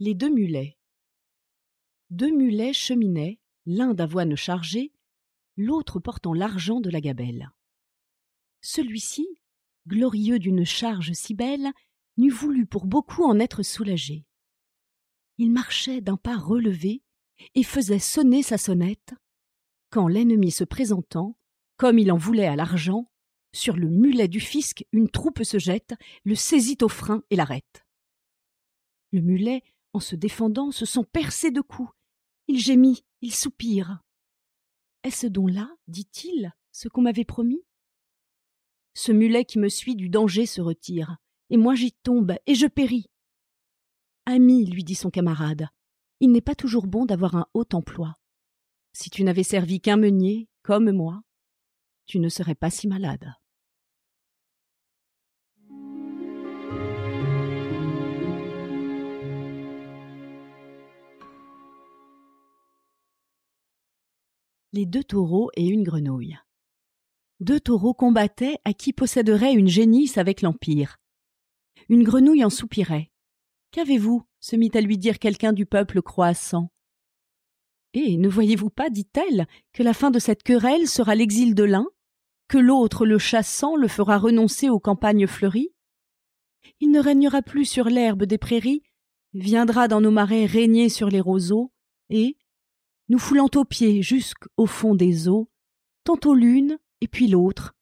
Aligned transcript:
Les 0.00 0.14
deux 0.14 0.30
mulets. 0.30 0.78
Deux 2.10 2.30
mulets 2.30 2.72
cheminaient, 2.72 3.40
l'un 3.66 3.94
d'avoine 3.94 4.36
chargée, 4.36 4.92
l'autre 5.56 5.98
portant 5.98 6.34
l'argent 6.34 6.80
de 6.80 6.88
la 6.88 7.00
gabelle. 7.00 7.50
Celui-ci, 8.60 9.26
glorieux 9.88 10.38
d'une 10.38 10.64
charge 10.64 11.14
si 11.14 11.34
belle, 11.34 11.72
n'eût 12.16 12.30
voulu 12.30 12.64
pour 12.64 12.86
beaucoup 12.86 13.24
en 13.24 13.40
être 13.40 13.64
soulagé. 13.64 14.24
Il 15.36 15.50
marchait 15.50 16.00
d'un 16.00 16.16
pas 16.16 16.36
relevé 16.36 17.02
et 17.56 17.64
faisait 17.64 17.98
sonner 17.98 18.44
sa 18.44 18.56
sonnette, 18.56 19.14
quand 19.90 20.06
l'ennemi 20.06 20.52
se 20.52 20.62
présentant, 20.62 21.36
comme 21.76 21.98
il 21.98 22.12
en 22.12 22.16
voulait 22.16 22.46
à 22.46 22.54
l'argent, 22.54 23.10
sur 23.52 23.74
le 23.74 23.88
mulet 23.88 24.28
du 24.28 24.38
fisc 24.38 24.86
une 24.92 25.10
troupe 25.10 25.42
se 25.42 25.58
jette, 25.58 25.94
le 26.22 26.36
saisit 26.36 26.78
au 26.82 26.88
frein 26.88 27.24
et 27.30 27.36
l'arrête. 27.36 27.84
Le 29.10 29.22
mulet, 29.22 29.64
en 29.92 30.00
se 30.00 30.16
défendant, 30.16 30.70
se 30.70 30.86
sent 30.86 31.04
percé 31.12 31.50
de 31.50 31.60
coups. 31.60 31.90
Il 32.46 32.58
gémit, 32.58 33.04
il 33.20 33.34
soupire. 33.34 34.02
Est-ce 35.02 35.26
donc 35.26 35.50
là, 35.50 35.70
dit-il, 35.86 36.52
ce 36.72 36.88
qu'on 36.88 37.02
m'avait 37.02 37.24
promis? 37.24 37.62
Ce 38.94 39.12
mulet 39.12 39.44
qui 39.44 39.58
me 39.58 39.68
suit 39.68 39.96
du 39.96 40.08
danger 40.08 40.46
se 40.46 40.60
retire, 40.60 41.18
et 41.50 41.56
moi 41.56 41.74
j'y 41.74 41.92
tombe, 41.92 42.34
et 42.46 42.54
je 42.54 42.66
péris. 42.66 43.06
Ami, 44.26 44.66
lui 44.66 44.84
dit 44.84 44.94
son 44.94 45.10
camarade, 45.10 45.68
il 46.20 46.32
n'est 46.32 46.40
pas 46.40 46.54
toujours 46.54 46.86
bon 46.86 47.06
d'avoir 47.06 47.36
un 47.36 47.46
haut 47.54 47.68
emploi. 47.72 48.16
Si 48.92 49.08
tu 49.08 49.22
n'avais 49.22 49.44
servi 49.44 49.80
qu'un 49.80 49.96
meunier, 49.96 50.48
comme 50.62 50.90
moi, 50.90 51.22
tu 52.06 52.18
ne 52.18 52.28
serais 52.28 52.54
pas 52.54 52.70
si 52.70 52.88
malade. 52.88 53.32
Les 64.72 64.86
deux 64.86 65.04
taureaux 65.04 65.50
et 65.56 65.66
une 65.66 65.82
grenouille. 65.82 66.36
Deux 67.40 67.60
taureaux 67.60 67.94
combattaient 67.94 68.58
à 68.64 68.72
qui 68.72 68.92
posséderait 68.92 69.54
une 69.54 69.68
génisse 69.68 70.18
avec 70.18 70.42
l'Empire. 70.42 70.98
Une 71.88 72.02
grenouille 72.02 72.44
en 72.44 72.50
soupirait. 72.50 73.10
Qu'avez-vous? 73.70 74.24
se 74.40 74.54
mit 74.54 74.70
à 74.74 74.80
lui 74.80 74.98
dire 74.98 75.18
quelqu'un 75.18 75.52
du 75.52 75.66
peuple 75.66 76.00
croissant. 76.00 76.70
Et 77.92 78.16
ne 78.16 78.28
voyez-vous 78.28 78.70
pas, 78.70 78.88
dit-elle, 78.88 79.48
que 79.72 79.82
la 79.82 79.94
fin 79.94 80.10
de 80.10 80.18
cette 80.18 80.42
querelle 80.42 80.86
sera 80.86 81.14
l'exil 81.14 81.54
de 81.54 81.64
l'un, 81.64 81.86
que 82.46 82.58
l'autre, 82.58 83.04
le 83.04 83.18
chassant, 83.18 83.74
le 83.74 83.88
fera 83.88 84.18
renoncer 84.18 84.68
aux 84.68 84.78
campagnes 84.78 85.26
fleuries? 85.26 85.72
Il 86.80 86.90
ne 86.90 87.00
régnera 87.00 87.42
plus 87.42 87.64
sur 87.64 87.86
l'herbe 87.86 88.24
des 88.24 88.38
prairies, 88.38 88.82
viendra 89.32 89.88
dans 89.88 90.00
nos 90.00 90.10
marais 90.10 90.46
régner 90.46 90.88
sur 90.88 91.08
les 91.08 91.20
roseaux, 91.20 91.72
et, 92.10 92.36
nous 93.08 93.18
foulant 93.18 93.48
aux 93.54 93.64
pieds 93.64 94.02
jusqu'au 94.02 94.66
fond 94.66 94.94
des 94.94 95.28
eaux, 95.28 95.50
tantôt 96.04 96.34
l'une 96.34 96.78
et 97.00 97.08
puis 97.08 97.28
l'autre. 97.28 97.74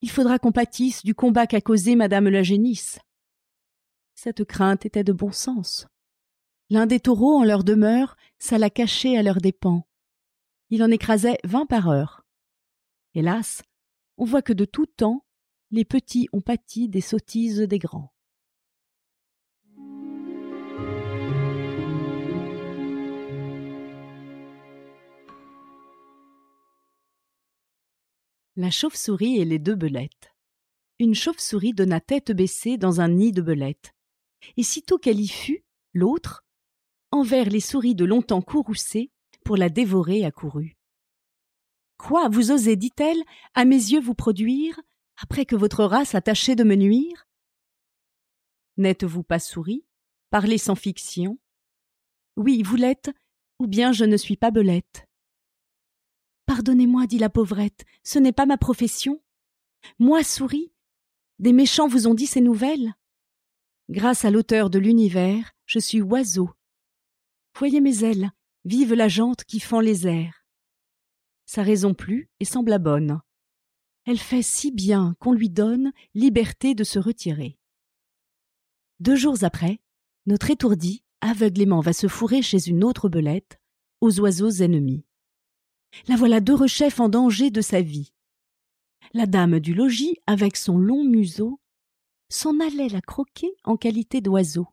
Il 0.00 0.10
faudra 0.10 0.38
qu'on 0.38 0.52
pâtisse 0.52 1.04
du 1.04 1.14
combat 1.14 1.46
qu'a 1.46 1.60
causé 1.60 1.96
madame 1.96 2.28
la 2.28 2.42
génisse. 2.42 2.98
Cette 4.14 4.44
crainte 4.44 4.86
était 4.86 5.04
de 5.04 5.12
bon 5.12 5.32
sens. 5.32 5.86
L'un 6.70 6.86
des 6.86 7.00
taureaux 7.00 7.38
en 7.38 7.44
leur 7.44 7.64
demeure 7.64 8.16
s'alla 8.38 8.70
cacher 8.70 9.18
à 9.18 9.22
leurs 9.22 9.40
dépens. 9.40 9.86
Il 10.70 10.82
en 10.82 10.90
écrasait 10.90 11.38
vingt 11.44 11.66
par 11.66 11.88
heure. 11.88 12.24
Hélas, 13.14 13.62
on 14.16 14.24
voit 14.24 14.42
que 14.42 14.52
de 14.52 14.64
tout 14.64 14.86
temps, 14.86 15.24
les 15.70 15.84
petits 15.84 16.28
ont 16.32 16.40
pâti 16.40 16.88
des 16.88 17.00
sottises 17.00 17.60
des 17.60 17.78
grands. 17.78 18.13
La 28.56 28.70
chauve-souris 28.70 29.38
et 29.40 29.44
les 29.44 29.58
deux 29.58 29.74
belettes. 29.74 30.32
Une 31.00 31.16
chauve-souris 31.16 31.72
donna 31.72 32.00
tête 32.00 32.30
baissée 32.30 32.76
dans 32.76 33.00
un 33.00 33.08
nid 33.08 33.32
de 33.32 33.42
belettes. 33.42 33.92
Et 34.56 34.62
sitôt 34.62 34.96
qu'elle 34.96 35.18
y 35.18 35.26
fut, 35.26 35.64
l'autre, 35.92 36.44
envers 37.10 37.48
les 37.48 37.58
souris 37.58 37.96
de 37.96 38.04
longtemps 38.04 38.42
courroucées, 38.42 39.10
pour 39.44 39.56
la 39.56 39.70
dévorer 39.70 40.24
accourut. 40.24 40.76
Quoi, 41.98 42.28
vous 42.28 42.52
osez, 42.52 42.76
dit-elle, 42.76 43.22
à 43.54 43.64
mes 43.64 43.74
yeux 43.74 44.00
vous 44.00 44.14
produire, 44.14 44.80
après 45.16 45.46
que 45.46 45.56
votre 45.56 45.84
race 45.84 46.14
a 46.14 46.20
tâché 46.20 46.54
de 46.54 46.62
me 46.62 46.76
nuire? 46.76 47.26
N'êtes-vous 48.76 49.24
pas 49.24 49.40
souris 49.40 49.84
Parlez 50.30 50.58
sans 50.58 50.76
fiction? 50.76 51.38
Oui, 52.36 52.62
vous 52.62 52.76
l'êtes, 52.76 53.10
ou 53.58 53.66
bien 53.66 53.90
je 53.90 54.04
ne 54.04 54.16
suis 54.16 54.36
pas 54.36 54.52
belette. 54.52 55.08
Pardonnez-moi, 56.46 57.06
dit 57.06 57.18
la 57.18 57.30
pauvrette, 57.30 57.84
ce 58.02 58.18
n'est 58.18 58.32
pas 58.32 58.46
ma 58.46 58.58
profession. 58.58 59.22
Moi, 59.98 60.22
souris, 60.22 60.72
des 61.38 61.52
méchants 61.52 61.88
vous 61.88 62.06
ont 62.06 62.14
dit 62.14 62.26
ces 62.26 62.40
nouvelles. 62.40 62.94
Grâce 63.88 64.24
à 64.24 64.30
l'auteur 64.30 64.70
de 64.70 64.78
l'univers, 64.78 65.52
je 65.66 65.78
suis 65.78 66.00
oiseau. 66.00 66.50
Voyez 67.58 67.80
mes 67.80 68.04
ailes, 68.04 68.30
vive 68.64 68.94
la 68.94 69.08
jante 69.08 69.44
qui 69.44 69.60
fend 69.60 69.80
les 69.80 70.06
airs. 70.06 70.46
Sa 71.46 71.62
raison 71.62 71.94
plut 71.94 72.30
et 72.40 72.44
sembla 72.44 72.78
bonne. 72.78 73.20
Elle 74.06 74.18
fait 74.18 74.42
si 74.42 74.70
bien 74.70 75.14
qu'on 75.18 75.32
lui 75.32 75.50
donne 75.50 75.92
liberté 76.14 76.74
de 76.74 76.84
se 76.84 76.98
retirer. 76.98 77.58
Deux 79.00 79.16
jours 79.16 79.42
après, 79.42 79.80
notre 80.26 80.50
étourdi, 80.50 81.04
aveuglément, 81.20 81.80
va 81.80 81.92
se 81.92 82.06
fourrer 82.06 82.42
chez 82.42 82.68
une 82.68 82.84
autre 82.84 83.08
belette, 83.08 83.60
aux 84.00 84.20
oiseaux 84.20 84.50
ennemis. 84.50 85.04
La 86.08 86.16
voilà 86.16 86.40
deux 86.40 86.54
rechefs 86.54 87.00
en 87.00 87.08
danger 87.08 87.50
de 87.50 87.60
sa 87.60 87.80
vie. 87.80 88.12
La 89.12 89.26
dame 89.26 89.60
du 89.60 89.74
logis, 89.74 90.16
avec 90.26 90.56
son 90.56 90.78
long 90.78 91.04
museau, 91.04 91.60
s'en 92.28 92.58
allait 92.60 92.88
la 92.88 93.00
croquer 93.00 93.54
en 93.64 93.76
qualité 93.76 94.20
d'oiseau. 94.20 94.66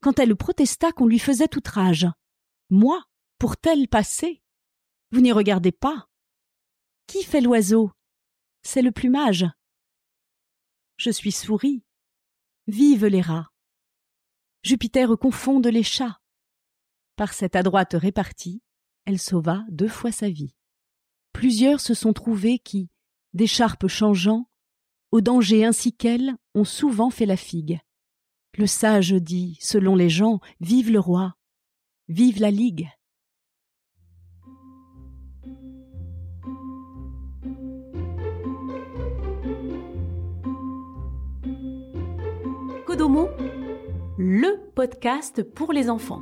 Quand 0.00 0.18
elle 0.18 0.36
protesta 0.36 0.92
qu'on 0.92 1.06
lui 1.06 1.18
faisait 1.18 1.56
outrage. 1.56 2.06
Moi, 2.70 3.02
pour 3.38 3.56
tel 3.56 3.88
passé 3.88 4.42
Vous 5.10 5.20
n'y 5.20 5.32
regardez 5.32 5.72
pas. 5.72 6.08
Qui 7.06 7.24
fait 7.24 7.40
l'oiseau? 7.40 7.90
C'est 8.62 8.82
le 8.82 8.92
plumage. 8.92 9.46
Je 10.98 11.10
suis 11.10 11.32
souris. 11.32 11.84
Vive 12.66 13.06
les 13.06 13.22
rats. 13.22 13.50
Jupiter 14.62 15.16
confonde 15.18 15.66
les 15.66 15.82
chats. 15.82 16.20
Par 17.16 17.32
cette 17.32 17.56
adroite 17.56 17.94
répartie, 17.94 18.62
elle 19.08 19.18
sauva 19.18 19.64
deux 19.70 19.88
fois 19.88 20.12
sa 20.12 20.28
vie. 20.28 20.54
Plusieurs 21.32 21.80
se 21.80 21.94
sont 21.94 22.12
trouvés 22.12 22.58
qui, 22.58 22.90
d'écharpe 23.32 23.88
changeant, 23.88 24.50
au 25.12 25.22
danger 25.22 25.64
ainsi 25.64 25.94
qu'elle, 25.94 26.36
ont 26.54 26.66
souvent 26.66 27.08
fait 27.08 27.24
la 27.24 27.38
figue. 27.38 27.80
Le 28.58 28.66
sage 28.66 29.12
dit, 29.14 29.56
selon 29.62 29.96
les 29.96 30.10
gens, 30.10 30.40
vive 30.60 30.90
le 30.92 31.00
roi, 31.00 31.36
vive 32.08 32.38
la 32.38 32.50
ligue. 32.50 32.90
Kodomo, 42.84 43.30
le 44.18 44.70
podcast 44.74 45.42
pour 45.42 45.72
les 45.72 45.88
enfants. 45.88 46.20